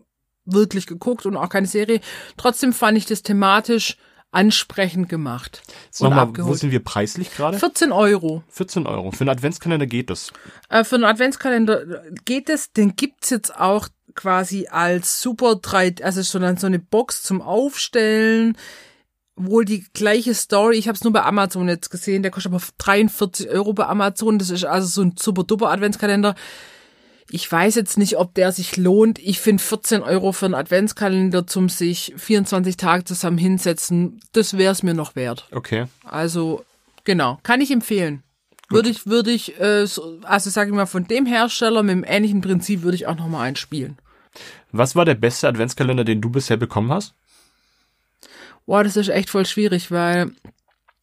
[0.45, 1.99] wirklich geguckt und auch keine Serie.
[2.37, 3.97] Trotzdem fand ich das thematisch
[4.35, 5.63] ansprechend gemacht.
[5.99, 7.57] Nochmal, wo sind wir preislich gerade?
[7.57, 8.43] 14 Euro.
[8.49, 9.11] 14 Euro.
[9.11, 10.33] Für einen Adventskalender geht das.
[10.69, 12.73] Äh, für einen Adventskalender geht es.
[12.73, 17.41] Den gibt's jetzt auch quasi als super drei, also so, dann so eine Box zum
[17.41, 18.57] Aufstellen.
[19.37, 20.77] Wohl die gleiche Story.
[20.77, 22.21] Ich habe es nur bei Amazon jetzt gesehen.
[22.21, 24.39] Der kostet aber 43 Euro bei Amazon.
[24.39, 26.35] Das ist also so ein super duper Adventskalender.
[27.29, 29.17] Ich weiß jetzt nicht, ob der sich lohnt.
[29.19, 34.71] Ich finde 14 Euro für einen Adventskalender zum sich 24 Tage zusammen hinsetzen, das wäre
[34.71, 35.47] es mir noch wert.
[35.51, 35.85] Okay.
[36.03, 36.63] Also,
[37.03, 37.39] genau.
[37.43, 38.21] Kann ich empfehlen.
[38.69, 39.85] Würde ich, würde ich, äh,
[40.23, 43.47] also sage ich mal, von dem Hersteller mit dem ähnlichen Prinzip würde ich auch nochmal
[43.47, 43.97] einspielen.
[44.71, 47.13] Was war der beste Adventskalender, den du bisher bekommen hast?
[48.65, 50.31] Boah, das ist echt voll schwierig, weil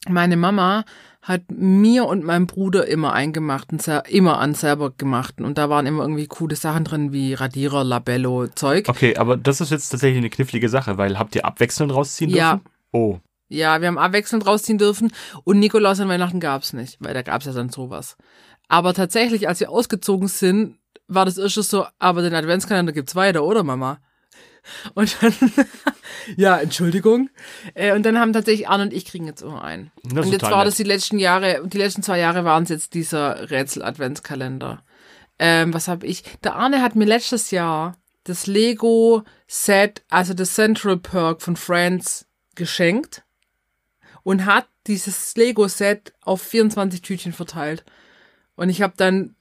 [0.09, 0.85] meine Mama
[1.23, 5.47] hat mir und meinem Bruder immer eingemachten, immer an selber gemachten.
[5.47, 8.89] Und da waren immer irgendwie coole Sachen drin, wie Radierer, Labello, Zeug.
[8.89, 12.41] Okay, aber das ist jetzt tatsächlich eine knifflige Sache, weil habt ihr abwechselnd rausziehen dürfen?
[12.41, 12.61] Ja.
[12.91, 13.21] Oh.
[13.49, 15.13] Ja, wir haben abwechselnd rausziehen dürfen
[15.45, 18.17] und Nikolaus an Weihnachten gab's nicht, weil da gab's ja dann sowas.
[18.67, 23.45] Aber tatsächlich, als wir ausgezogen sind, war das erste so, aber den Adventskalender gibt's weiter,
[23.45, 23.99] oder Mama?
[24.95, 25.35] Und dann,
[26.37, 27.31] ja, Entschuldigung.
[27.75, 29.91] Äh, und dann haben tatsächlich Arne und ich kriegen jetzt immer einen.
[30.05, 30.69] und jetzt war nett.
[30.69, 34.83] das die letzten Jahre, die letzten zwei Jahre waren es jetzt dieser Rätsel-Adventskalender.
[35.39, 36.23] Ähm, was habe ich?
[36.45, 42.27] Der Arne hat mir letztes Jahr das Lego Set, also das Central Perk von Friends
[42.55, 43.25] geschenkt
[44.23, 47.85] und hat dieses Lego Set auf 24 Tütchen verteilt.
[48.55, 49.35] Und ich habe dann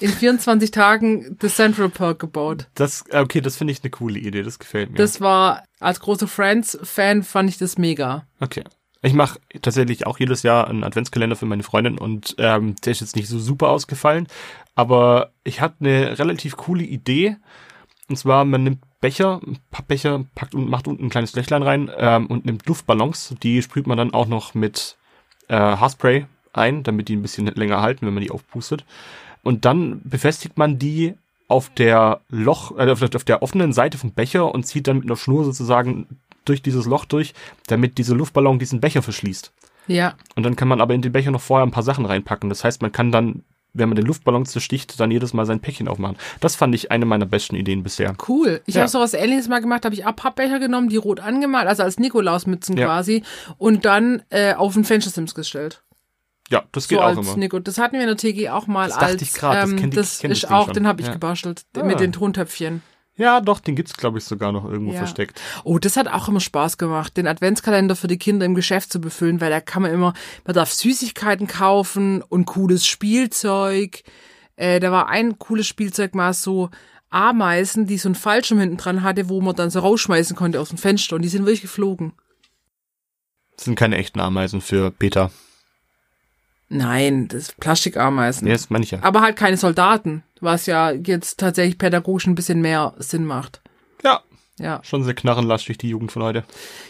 [0.00, 2.68] in 24 Tagen The Central Park gebaut.
[2.74, 4.96] Das, okay, das finde ich eine coole Idee, das gefällt mir.
[4.96, 8.26] Das war, als großer Friends-Fan fand ich das mega.
[8.40, 8.64] Okay.
[9.02, 13.00] Ich mache tatsächlich auch jedes Jahr einen Adventskalender für meine Freundin und ähm, der ist
[13.00, 14.26] jetzt nicht so super ausgefallen,
[14.74, 17.36] aber ich hatte eine relativ coole Idee.
[18.08, 22.26] Und zwar, man nimmt Becher, Pappbecher, packt und macht unten ein kleines Löchlein rein ähm,
[22.26, 23.34] und nimmt Luftballons.
[23.42, 24.96] Die sprüht man dann auch noch mit
[25.48, 28.84] äh, Haarspray ein, damit die ein bisschen länger halten, wenn man die aufpustet.
[29.46, 31.14] Und dann befestigt man die
[31.46, 35.14] auf der Loch, äh, auf der offenen Seite vom Becher und zieht dann mit einer
[35.14, 36.08] Schnur sozusagen
[36.44, 37.32] durch dieses Loch durch,
[37.68, 39.52] damit diese Luftballon diesen Becher verschließt.
[39.86, 40.14] Ja.
[40.34, 42.48] Und dann kann man aber in den Becher noch vorher ein paar Sachen reinpacken.
[42.48, 45.86] Das heißt, man kann dann, wenn man den Luftballon zersticht, dann jedes Mal sein Päckchen
[45.86, 46.16] aufmachen.
[46.40, 48.16] Das fand ich eine meiner besten Ideen bisher.
[48.26, 48.62] Cool.
[48.66, 48.80] Ich ja.
[48.80, 51.84] habe so was ähnliches mal gemacht, habe ich auch Pappbecher genommen, die rot angemalt, also
[51.84, 52.86] als Nikolausmützen ja.
[52.86, 53.22] quasi,
[53.58, 55.84] und dann äh, auf ein Fenstersims gestellt.
[56.50, 57.36] Ja, das geht so auch immer.
[57.36, 57.58] Nico.
[57.58, 59.22] Das hatten wir in der TG auch mal das als.
[59.22, 61.12] Ich grad, das ähm, das ist auch, den habe ich ja.
[61.12, 61.82] gebastelt ah.
[61.82, 62.82] mit den Tontöpfchen.
[63.18, 64.98] Ja, doch, den gibt's glaube ich sogar noch irgendwo ja.
[64.98, 65.40] versteckt.
[65.64, 69.00] Oh, das hat auch immer Spaß gemacht, den Adventskalender für die Kinder im Geschäft zu
[69.00, 70.12] befüllen, weil da kann man immer,
[70.44, 74.02] man darf Süßigkeiten kaufen und cooles Spielzeug.
[74.56, 76.70] Äh, da war ein cooles Spielzeug mal so
[77.08, 80.68] Ameisen, die so ein Fallschirm hinten dran hatte, wo man dann so rausschmeißen konnte aus
[80.68, 82.12] dem Fenster und die sind wirklich geflogen.
[83.56, 85.30] Das sind keine echten Ameisen für Peter.
[86.68, 88.46] Nein, das ist Plastikameisen.
[88.46, 88.98] Ja, das meine ich ja.
[89.02, 93.60] Aber halt keine Soldaten, was ja jetzt tatsächlich pädagogisch ein bisschen mehr Sinn macht.
[94.02, 94.22] Ja.
[94.58, 94.80] Ja.
[94.82, 96.44] Schon sehr knarrenlastig, die Jugend von heute.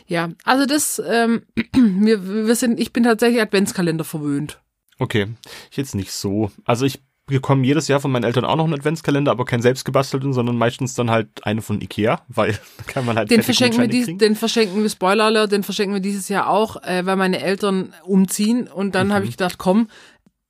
[0.06, 1.42] Ja, also das, ähm,
[1.74, 4.60] wir, wir sind, ich bin tatsächlich Adventskalender verwöhnt.
[4.98, 5.26] Okay,
[5.70, 6.50] ich jetzt nicht so.
[6.64, 10.32] Also ich bekomme jedes Jahr von meinen Eltern auch noch einen Adventskalender, aber keinen selbstgebastelten,
[10.32, 13.88] sondern meistens dann halt eine von Ikea, weil da kann man halt Den verschenken, wir
[13.88, 17.40] dies, den verschenken wir, Spoiler Alert, den verschenken wir dieses Jahr auch, äh, weil meine
[17.42, 19.12] Eltern umziehen und dann Mhm.
[19.12, 19.88] habe ich gedacht, komm,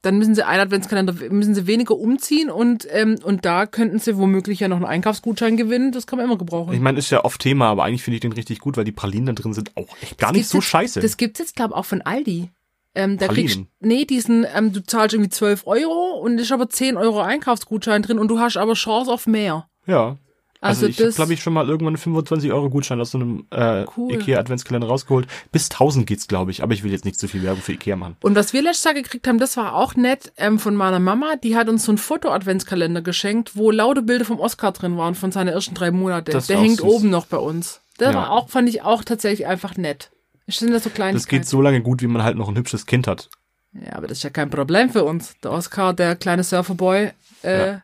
[0.02, 4.16] dann müssen sie einen Adventskalender, müssen sie weniger umziehen und, ähm, und da könnten sie
[4.18, 6.72] womöglich ja noch einen Einkaufsgutschein gewinnen, das kann man immer gebrauchen.
[6.74, 8.92] Ich meine, ist ja oft Thema, aber eigentlich finde ich den richtig gut, weil die
[8.92, 11.00] Pralinen da drin sind auch echt gar nicht gibt's so jetzt, scheiße.
[11.00, 12.50] Das gibt's jetzt, glaube ich, auch von Aldi.
[12.96, 16.96] Ähm, da kriegst nee, diesen, ähm, du zahlst irgendwie 12 Euro und ist aber 10
[16.96, 19.68] Euro Einkaufsgutschein drin und du hast aber Chance auf mehr.
[19.86, 20.16] ja.
[20.62, 23.46] Also, Also ich glaube ich, schon mal irgendwann einen 25 Euro Gutschein aus so einem
[23.50, 24.14] äh, Cool.
[24.14, 25.28] Ikea Adventskalender rausgeholt.
[25.52, 27.94] Bis 1000 geht's, glaube ich, aber ich will jetzt nicht zu viel Werbung für Ikea
[27.94, 28.16] machen.
[28.22, 31.36] Und was wir letztes Jahr gekriegt haben, das war auch nett ähm, von meiner Mama.
[31.36, 35.30] Die hat uns so einen Foto-Adventskalender geschenkt, wo laute Bilder vom Oscar drin waren von
[35.30, 36.32] seinen ersten drei Monate.
[36.32, 36.86] Das ist Der hängt süß.
[36.86, 37.82] oben noch bei uns.
[37.98, 38.20] Das Ja.
[38.22, 40.10] war auch, fand ich auch tatsächlich einfach nett.
[40.48, 41.14] Finde das so klein.
[41.14, 43.28] Das geht so lange gut, wie man halt noch ein hübsches Kind hat.
[43.72, 45.34] Ja, aber das ist ja kein Problem für uns.
[45.42, 47.10] Der Oscar, der kleine Surferboy,
[47.42, 47.82] äh, Ja.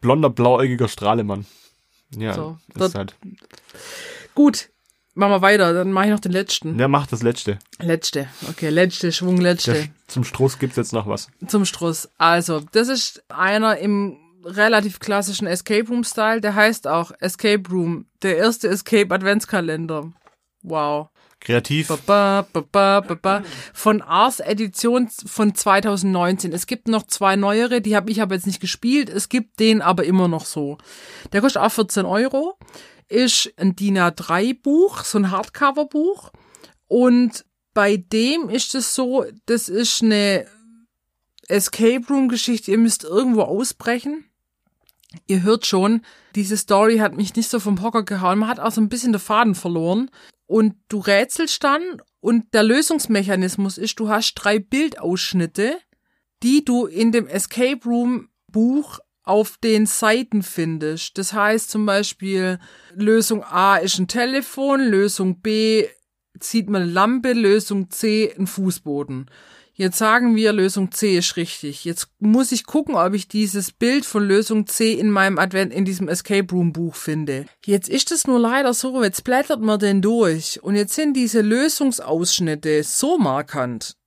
[0.00, 1.46] Blonder, blauäugiger Strahlemann.
[2.16, 3.16] Ja, So, ist halt.
[4.34, 4.68] gut.
[5.14, 6.76] Machen wir weiter, dann mache ich noch den letzten.
[6.76, 7.58] Der macht das Letzte.
[7.78, 8.28] Letzte.
[8.50, 9.72] Okay, letzte, Schwung, letzte.
[9.72, 11.28] Der, zum Stroß gibt's jetzt noch was.
[11.48, 12.10] zum Struss.
[12.18, 16.42] Also, das ist einer im relativ klassischen Escape Room Style.
[16.42, 18.04] Der heißt auch Escape Room.
[18.22, 20.12] Der erste Escape Adventskalender.
[20.62, 21.08] Wow.
[21.46, 21.86] Kreativ.
[22.06, 23.42] Ba, ba, ba.
[23.72, 26.52] Von Ars Edition von 2019.
[26.52, 29.08] Es gibt noch zwei neuere, die habe ich aber jetzt nicht gespielt.
[29.08, 30.76] Es gibt den aber immer noch so.
[31.32, 32.58] Der kostet auch 14 Euro.
[33.08, 36.32] Ist ein DIN A3 Buch, so ein Hardcover Buch.
[36.88, 40.46] Und bei dem ist es so, das ist eine
[41.46, 42.72] Escape Room Geschichte.
[42.72, 44.24] Ihr müsst irgendwo ausbrechen.
[45.26, 46.02] Ihr hört schon,
[46.34, 48.40] diese Story hat mich nicht so vom Hocker gehauen.
[48.40, 50.10] Man hat auch so ein bisschen den Faden verloren.
[50.46, 55.78] Und du rätselst dann und der Lösungsmechanismus ist, du hast drei Bildausschnitte,
[56.42, 61.18] die du in dem Escape Room Buch auf den Seiten findest.
[61.18, 62.60] Das heißt zum Beispiel,
[62.94, 65.86] Lösung A ist ein Telefon, Lösung B
[66.38, 69.28] zieht man eine Lampe, Lösung C ein Fußboden.
[69.78, 71.84] Jetzt sagen wir, Lösung C ist richtig.
[71.84, 75.84] Jetzt muss ich gucken, ob ich dieses Bild von Lösung C in meinem Advent, in
[75.84, 77.44] diesem Escape Room Buch finde.
[77.62, 81.42] Jetzt ist es nur leider so, jetzt blättert man den durch und jetzt sind diese
[81.42, 83.98] Lösungsausschnitte so markant,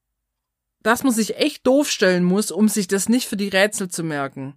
[0.82, 4.04] dass man sich echt doof stellen muss, um sich das nicht für die Rätsel zu
[4.04, 4.56] merken.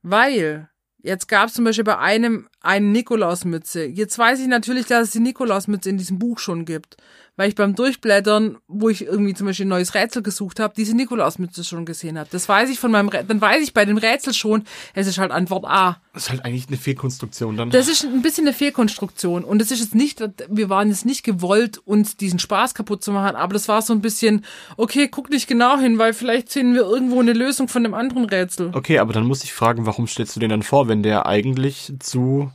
[0.00, 0.70] Weil,
[1.02, 3.84] jetzt gab es zum Beispiel bei einem eine Nikolausmütze.
[3.84, 6.96] Jetzt weiß ich natürlich, dass es die Nikolausmütze in diesem Buch schon gibt.
[7.38, 10.96] Weil ich beim Durchblättern, wo ich irgendwie zum Beispiel ein neues Rätsel gesucht habe, diese
[10.96, 12.30] Nikolausmütze schon gesehen habe.
[12.32, 15.18] Das weiß ich von meinem, Rä dann weiß ich bei dem Rätsel schon, es ist
[15.18, 16.00] halt Antwort A.
[16.14, 17.68] Das ist halt eigentlich eine Fehlkonstruktion dann.
[17.68, 21.24] Das ist ein bisschen eine Fehlkonstruktion und es ist jetzt nicht, wir waren jetzt nicht
[21.24, 24.42] gewollt, uns diesen Spaß kaputt zu machen, aber das war so ein bisschen,
[24.78, 28.24] okay, guck nicht genau hin, weil vielleicht sehen wir irgendwo eine Lösung von dem anderen
[28.24, 28.70] Rätsel.
[28.72, 31.92] Okay, aber dann muss ich fragen, warum stellst du den dann vor, wenn der eigentlich
[31.98, 32.50] zu,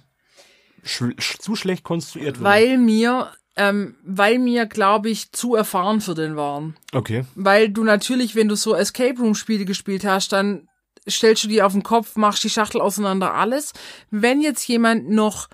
[0.84, 2.44] sch zu schlecht konstruiert wird?
[2.44, 6.76] Weil mir, ähm, weil mir, glaube ich, zu erfahren für den waren.
[6.94, 7.26] Okay.
[7.36, 10.68] Weil du natürlich, wenn du so Escape Room Spiele gespielt hast, dann
[11.10, 13.74] stellst du die auf den Kopf, machst die Schachtel auseinander, alles.
[14.10, 15.50] Wenn jetzt jemand noch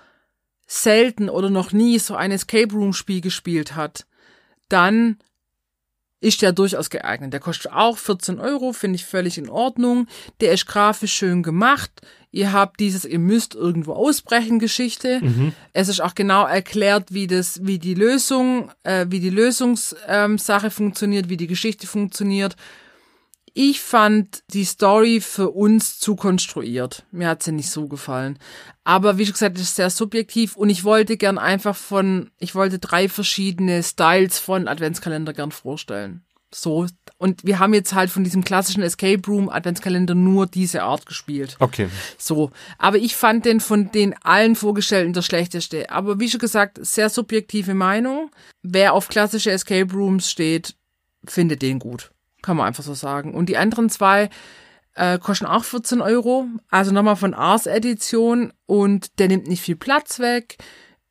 [0.66, 4.06] selten oder noch nie so ein Escape Room Spiel gespielt hat,
[4.68, 5.18] dann
[6.20, 7.32] ist der durchaus geeignet.
[7.32, 10.08] Der kostet auch 14 Euro, finde ich völlig in Ordnung.
[10.40, 11.90] Der ist grafisch schön gemacht.
[12.38, 15.20] Ihr habt dieses, ihr müsst irgendwo ausbrechen Geschichte.
[15.72, 20.70] Es ist auch genau erklärt, wie das, wie die Lösung, äh, wie die Lösungssache ähm,
[20.70, 22.54] funktioniert, wie die Geschichte funktioniert.
[23.54, 27.04] Ich fand die Story für uns zu konstruiert.
[27.10, 28.38] Mir hat sie nicht so gefallen.
[28.84, 32.78] Aber wie schon gesagt, ist sehr subjektiv und ich wollte gern einfach von, ich wollte
[32.78, 36.22] drei verschiedene Styles von Adventskalender gern vorstellen.
[36.54, 36.86] So.
[37.18, 41.56] Und wir haben jetzt halt von diesem klassischen Escape Room Adventskalender nur diese Art gespielt.
[41.58, 41.88] Okay.
[42.16, 42.50] So.
[42.78, 45.90] Aber ich fand den von den allen Vorgestellten der schlechteste.
[45.90, 48.30] Aber wie schon gesagt, sehr subjektive Meinung.
[48.62, 50.74] Wer auf klassische Escape Rooms steht,
[51.26, 52.12] findet den gut.
[52.42, 53.34] Kann man einfach so sagen.
[53.34, 54.30] Und die anderen zwei
[54.94, 56.46] äh, kosten auch 14 Euro.
[56.70, 60.58] Also nochmal von Ars Edition und der nimmt nicht viel Platz weg.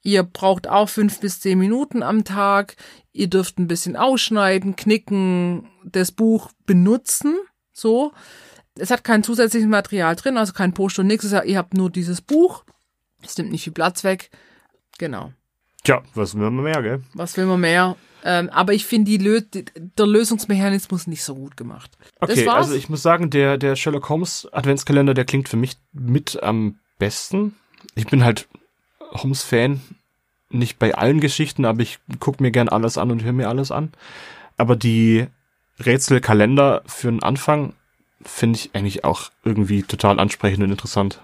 [0.03, 2.75] Ihr braucht auch fünf bis zehn Minuten am Tag.
[3.11, 7.35] Ihr dürft ein bisschen ausschneiden, knicken, das Buch benutzen.
[7.73, 8.13] So.
[8.79, 11.31] Es hat kein zusätzliches Material drin, also kein Poster und nichts.
[11.31, 12.63] Ihr habt nur dieses Buch.
[13.23, 14.29] Es nimmt nicht viel Platz weg.
[14.97, 15.33] Genau.
[15.83, 17.03] Tja, was will man mehr, gell?
[17.13, 17.95] Was will man mehr?
[18.23, 21.97] Ähm, aber ich finde die Lö der Lösungsmechanismus nicht so gut gemacht.
[22.19, 26.41] Okay, also ich muss sagen, der, der Sherlock Holmes Adventskalender, der klingt für mich mit
[26.41, 27.55] am besten.
[27.95, 28.47] Ich bin halt
[29.11, 29.81] Holmes-Fan,
[30.49, 33.71] nicht bei allen Geschichten, aber ich gucke mir gern alles an und höre mir alles
[33.71, 33.91] an.
[34.57, 35.27] Aber die
[35.79, 37.73] Rätselkalender für einen Anfang
[38.23, 41.19] finde ich eigentlich auch irgendwie total ansprechend und interessant.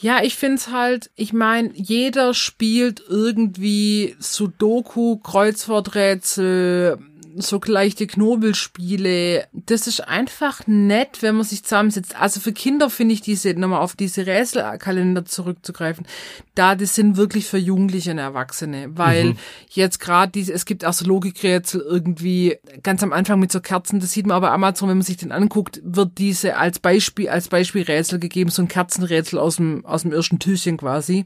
[0.00, 6.98] Ja, ich find's halt, ich meine, jeder spielt irgendwie Sudoku, Kreuzworträtsel,
[7.36, 9.46] so leichte Knobelspiele.
[9.52, 12.16] Das ist einfach nett, wenn man sich zusammensetzt.
[12.20, 16.06] Also für Kinder finde ich diese, nochmal auf diese Rätselkalender zurückzugreifen,
[16.54, 19.36] da, das sind wirklich für Jugendliche und Erwachsene, weil mhm.
[19.70, 24.00] jetzt gerade diese, es gibt auch so Logikrätsel irgendwie ganz am Anfang mit so Kerzen,
[24.00, 27.48] das sieht man aber Amazon, wenn man sich den anguckt, wird diese als Beispiel, als
[27.48, 31.24] Beispielrätsel gegeben, so ein Kerzenrätsel aus dem, aus dem ersten Türchen quasi.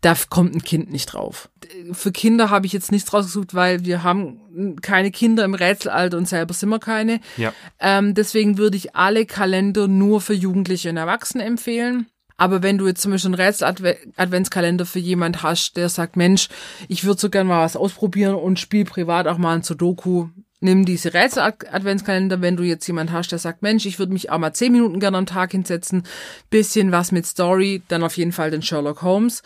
[0.00, 1.48] Da kommt ein Kind nicht drauf.
[1.92, 4.40] Für Kinder habe ich jetzt nichts rausgesucht, weil wir haben
[4.82, 7.20] keine Kinder im Rätselalter und selber sind wir keine.
[7.36, 7.52] Ja.
[7.78, 12.06] Ähm, deswegen würde ich alle Kalender nur für Jugendliche und Erwachsene empfehlen.
[12.40, 16.48] Aber wenn du jetzt zum Beispiel einen Rätsel-Adventskalender für jemand hast, der sagt, Mensch,
[16.86, 20.28] ich würde so gerne mal was ausprobieren und spiel privat auch mal ein Sudoku,
[20.60, 24.38] nimm diese Rätsel-Adventskalender, wenn du jetzt jemand hast, der sagt, Mensch, ich würde mich auch
[24.38, 26.04] mal zehn Minuten gerne am Tag hinsetzen,
[26.48, 29.42] bisschen was mit Story, dann auf jeden Fall den Sherlock Holmes.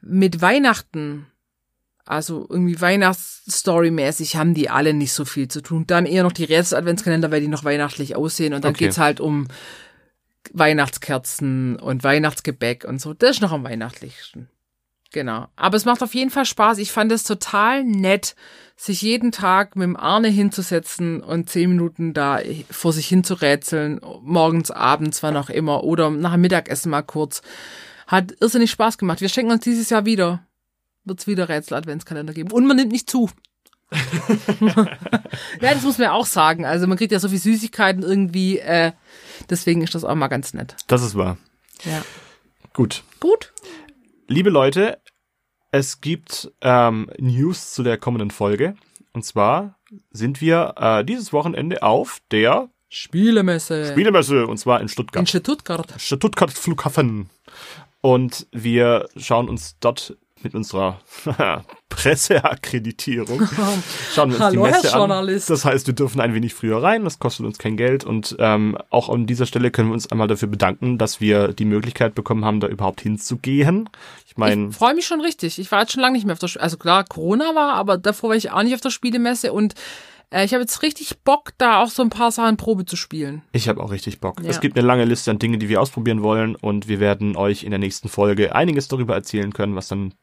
[0.00, 1.26] Mit Weihnachten,
[2.06, 5.86] also irgendwie Weihnachtsstory-mäßig, haben die alle nicht so viel zu tun.
[5.86, 8.84] Dann eher noch die Rätsel-Adventskalender, weil die noch weihnachtlich aussehen und dann okay.
[8.84, 9.48] geht's halt um
[10.52, 13.12] Weihnachtskerzen und Weihnachtsgebäck und so.
[13.12, 14.48] Das ist noch am weihnachtlichsten.
[15.12, 15.48] Genau.
[15.56, 16.78] Aber es macht auf jeden Fall Spaß.
[16.78, 18.36] Ich fand es total nett,
[18.76, 22.38] sich jeden Tag mit dem Arne hinzusetzen und zehn Minuten da
[22.70, 27.02] vor sich hin zu rätseln, morgens, abends, wann auch immer, oder nach dem Mittagessen mal
[27.02, 27.42] kurz.
[28.06, 29.20] Hat irrsinnig Spaß gemacht.
[29.20, 30.45] Wir schenken uns dieses Jahr wieder.
[31.06, 32.50] Wird es wieder Rätsel-Adventskalender geben.
[32.50, 33.30] Und man nimmt nicht zu.
[35.60, 36.66] ja, das muss man ja auch sagen.
[36.66, 38.58] Also man kriegt ja so viel Süßigkeiten irgendwie.
[38.58, 38.92] Äh,
[39.48, 40.76] deswegen ist das auch mal ganz nett.
[40.88, 41.38] Das ist wahr.
[41.84, 42.02] Ja.
[42.74, 43.04] Gut.
[43.20, 43.52] Gut.
[44.26, 44.98] Liebe Leute,
[45.70, 48.74] es gibt ähm, News zu der kommenden Folge.
[49.12, 49.78] Und zwar
[50.10, 53.86] sind wir äh, dieses Wochenende auf der Spielemesse.
[53.92, 55.20] Spielemesse, und zwar in Stuttgart.
[55.20, 55.94] In Stuttgart.
[55.98, 57.30] Stuttgart Flughafen.
[58.00, 61.00] Und wir schauen uns dort mit unserer
[61.88, 63.46] Presseakkreditierung
[64.14, 65.50] schauen wir uns Hallo, die Messe Herr Journalist.
[65.50, 65.54] an.
[65.54, 68.78] Das heißt, wir dürfen ein wenig früher rein, das kostet uns kein Geld und ähm,
[68.90, 72.44] auch an dieser Stelle können wir uns einmal dafür bedanken, dass wir die Möglichkeit bekommen
[72.44, 73.88] haben, da überhaupt hinzugehen.
[74.26, 75.58] Ich meine, ich freue mich schon richtig.
[75.58, 77.98] Ich war jetzt schon lange nicht mehr auf der, Spiele also klar, Corona war, aber
[77.98, 79.74] davor war ich auch nicht auf der Spielemesse und
[80.30, 83.42] äh, ich habe jetzt richtig Bock, da auch so ein paar Sachen Probe zu spielen.
[83.52, 84.42] Ich habe auch richtig Bock.
[84.42, 84.50] Ja.
[84.50, 87.64] Es gibt eine lange Liste an Dingen, die wir ausprobieren wollen und wir werden euch
[87.64, 90.14] in der nächsten Folge einiges darüber erzählen können, was dann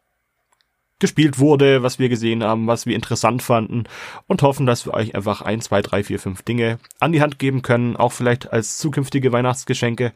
[0.99, 3.84] gespielt wurde, was wir gesehen haben, was wir interessant fanden
[4.27, 7.39] und hoffen, dass wir euch einfach ein, zwei, drei, vier, fünf Dinge an die Hand
[7.39, 10.13] geben können, auch vielleicht als zukünftige Weihnachtsgeschenke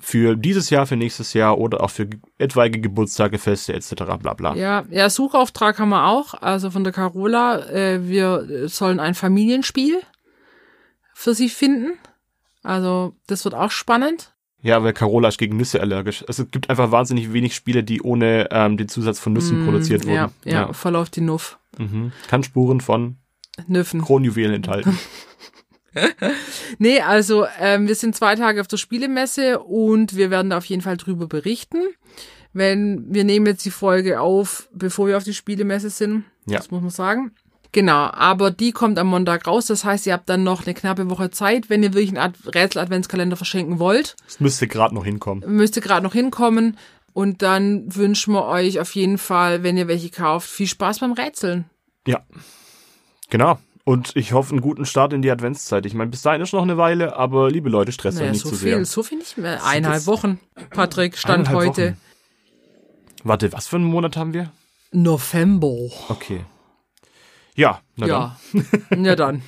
[0.00, 2.08] für dieses Jahr, für nächstes Jahr oder auch für
[2.38, 3.94] etwaige Geburtstage, Feste etc.
[4.20, 4.54] bla bla.
[4.54, 7.68] Ja, ja, Suchauftrag haben wir auch, also von der Carola.
[7.68, 10.00] Äh, wir sollen ein Familienspiel
[11.14, 11.98] für sie finden.
[12.62, 14.32] Also das wird auch spannend.
[14.60, 16.24] Ja, weil Carola ist gegen Nüsse allergisch.
[16.26, 19.64] Also es gibt einfach wahnsinnig wenig Spiele, die ohne ähm, den Zusatz von Nüssen mm,
[19.64, 20.14] produziert wurden.
[20.14, 20.72] Ja, ja, ja.
[20.72, 21.58] voll auf die Nuff.
[21.78, 22.12] Mhm.
[22.28, 23.18] Kann Spuren von
[23.68, 24.02] Nüffen.
[24.02, 24.98] Kronjuwelen enthalten.
[26.78, 30.64] nee, also ähm, wir sind zwei Tage auf der Spielemesse und wir werden da auf
[30.64, 31.78] jeden Fall drüber berichten.
[32.52, 36.24] Wenn wir nehmen jetzt die Folge auf, bevor wir auf die Spielemesse sind.
[36.46, 36.58] Ja.
[36.58, 37.32] Das muss man sagen.
[37.72, 39.66] Genau, aber die kommt am Montag raus.
[39.66, 43.36] Das heißt, ihr habt dann noch eine knappe Woche Zeit, wenn ihr wirklich einen Rätsel-Adventskalender
[43.36, 44.16] verschenken wollt.
[44.24, 45.44] Das müsste gerade noch hinkommen.
[45.46, 46.78] Müsste gerade noch hinkommen.
[47.12, 51.12] Und dann wünschen wir euch auf jeden Fall, wenn ihr welche kauft, viel Spaß beim
[51.12, 51.64] Rätseln.
[52.06, 52.22] Ja,
[53.28, 53.58] genau.
[53.84, 55.86] Und ich hoffe, einen guten Start in die Adventszeit.
[55.86, 58.42] Ich meine, bis dahin ist noch eine Weile, aber liebe Leute, stresst naja, euch nicht
[58.42, 58.84] so zu viel, sehr.
[58.84, 59.64] So viel nicht mehr.
[59.64, 60.38] Eineinhalb Wochen,
[60.70, 61.92] Patrick, Stand heute.
[61.92, 61.96] Wochen.
[63.24, 64.52] Warte, was für einen Monat haben wir?
[64.92, 65.90] November.
[66.08, 66.44] Okay.
[67.58, 68.36] Ja, na ja.
[68.90, 69.04] dann.
[69.04, 69.42] ja, dann.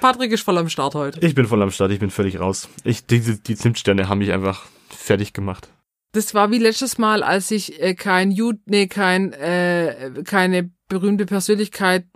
[0.00, 1.24] Patrick ist voll am Start heute.
[1.24, 2.68] Ich bin voll am Start, ich bin völlig raus.
[2.82, 5.68] Ich, die, die Zimtsterne haben mich einfach fertig gemacht.
[6.10, 11.24] Das war wie letztes Mal, als ich äh, kein Ju nee, kein, äh, keine berühmte
[11.24, 12.06] Persönlichkeit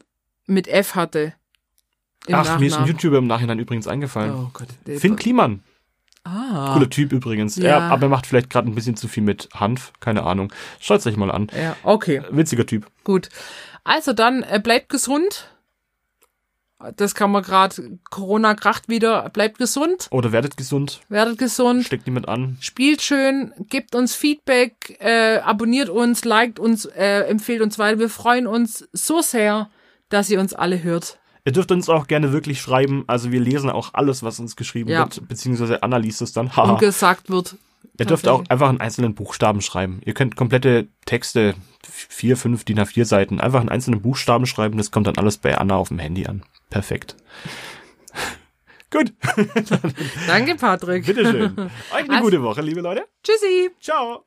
[0.47, 1.35] mit F hatte.
[2.25, 2.61] Ach, Nachnamen.
[2.61, 4.35] mir ist ein YouTuber im Nachhinein übrigens eingefallen.
[4.35, 4.69] Oh Gott.
[4.99, 5.63] Finn Kliman.
[6.27, 6.73] Ah.
[6.73, 7.55] Cooler Typ übrigens.
[7.57, 7.69] Ja.
[7.69, 9.93] Er, aber er macht vielleicht gerade ein bisschen zu viel mit Hanf.
[10.01, 10.53] Keine Ahnung.
[10.81, 11.47] Schaut euch mal an.
[11.57, 12.23] Ja, okay.
[12.31, 12.87] Witziger Typ.
[13.05, 13.29] Gut.
[13.85, 15.53] Also dann äh, bleibt gesund.
[16.97, 20.09] Das kann man gerade, Corona kracht wieder, bleibt gesund.
[20.11, 21.01] Oder werdet gesund.
[21.09, 21.85] Werdet gesund.
[21.85, 22.59] Steckt niemand an.
[22.61, 27.99] Spielt schön, gebt uns Feedback, äh, abonniert uns, liked uns, äh, empfehlt uns weiter.
[27.99, 29.71] Wir freuen uns so sehr,
[30.11, 31.19] dass ihr uns alle hört.
[31.47, 33.05] Ihr dürft uns auch gerne wirklich schreiben.
[33.07, 34.99] Also wir lesen auch alles, was uns geschrieben ja.
[34.99, 36.49] wird, beziehungsweise Anna liest es dann.
[36.49, 37.57] Und gesagt wird.
[37.99, 40.01] Ihr dürft auch einfach einen einzelnen Buchstaben schreiben.
[40.05, 41.55] Ihr könnt komplette Texte,
[41.89, 44.77] vier, fünf DIN A4 Seiten, einfach einen einzelnen Buchstaben schreiben.
[44.77, 46.43] Das kommt dann alles bei Anna auf dem Handy an.
[46.69, 47.17] Perfekt.
[48.91, 49.13] Gut.
[50.27, 51.07] Danke, Patrick.
[51.07, 51.55] Bitteschön.
[51.59, 53.07] Euch eine Also- gute Woche, liebe Leute.
[53.23, 53.71] Tschüssi.
[53.81, 54.25] Ciao.